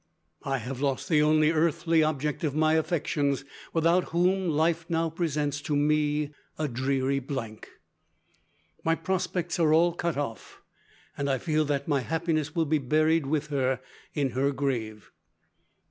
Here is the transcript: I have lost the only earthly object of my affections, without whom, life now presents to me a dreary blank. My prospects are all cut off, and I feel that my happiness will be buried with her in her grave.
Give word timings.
I 0.41 0.57
have 0.57 0.81
lost 0.81 1.07
the 1.09 1.21
only 1.21 1.51
earthly 1.51 2.01
object 2.01 2.43
of 2.43 2.55
my 2.55 2.73
affections, 2.73 3.45
without 3.71 4.05
whom, 4.05 4.49
life 4.49 4.83
now 4.89 5.11
presents 5.11 5.61
to 5.61 5.75
me 5.75 6.33
a 6.57 6.67
dreary 6.67 7.19
blank. 7.19 7.69
My 8.83 8.95
prospects 8.95 9.59
are 9.59 9.71
all 9.71 9.93
cut 9.93 10.17
off, 10.17 10.63
and 11.15 11.29
I 11.29 11.37
feel 11.37 11.65
that 11.65 11.87
my 11.87 11.99
happiness 11.99 12.55
will 12.55 12.65
be 12.65 12.79
buried 12.79 13.27
with 13.27 13.49
her 13.49 13.79
in 14.15 14.31
her 14.31 14.51
grave. 14.51 15.11